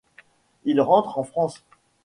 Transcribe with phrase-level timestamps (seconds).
[0.65, 1.63] Ils rentrent en France.